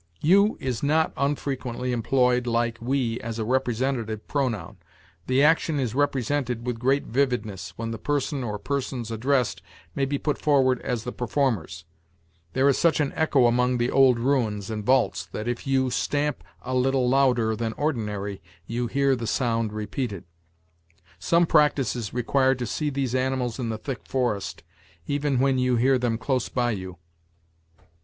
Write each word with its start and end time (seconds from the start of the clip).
"'You' 0.19 0.57
is 0.59 0.81
not 0.81 1.13
unfrequently 1.15 1.91
employed, 1.91 2.47
like 2.47 2.79
'we,' 2.81 3.19
as 3.19 3.37
a 3.37 3.45
representative 3.45 4.27
pronoun. 4.27 4.77
The 5.27 5.43
action 5.43 5.79
is 5.79 5.93
represented 5.93 6.65
with 6.65 6.79
great 6.79 7.03
vividness, 7.05 7.73
when 7.75 7.91
the 7.91 7.99
person 7.99 8.43
or 8.43 8.57
persons 8.57 9.11
addressed 9.11 9.61
may 9.93 10.05
be 10.05 10.17
put 10.17 10.39
forward 10.39 10.81
as 10.81 11.03
the 11.03 11.11
performers: 11.11 11.85
'There 12.53 12.67
is 12.69 12.79
such 12.79 12.99
an 12.99 13.13
echo 13.15 13.45
among 13.45 13.77
the 13.77 13.91
old 13.91 14.17
ruins, 14.17 14.71
and 14.71 14.83
vaults, 14.83 15.27
that 15.27 15.47
if 15.47 15.67
you 15.67 15.91
stamp 15.91 16.43
a 16.63 16.73
little 16.73 17.07
louder 17.07 17.55
than 17.55 17.73
ordinary, 17.73 18.41
you 18.65 18.87
hear 18.87 19.15
the 19.15 19.27
sound 19.27 19.71
repeated'; 19.71 20.23
'Some 21.19 21.45
practice 21.45 21.95
is 21.95 22.11
required 22.11 22.57
to 22.57 22.65
see 22.65 22.89
these 22.89 23.13
animals 23.13 23.59
in 23.59 23.69
the 23.69 23.77
thick 23.77 23.99
forest, 24.07 24.63
even 25.05 25.37
when 25.39 25.59
you 25.59 25.75
hear 25.75 25.99
them 25.99 26.17
close 26.17 26.49
by 26.49 26.71
you.' 26.71 26.97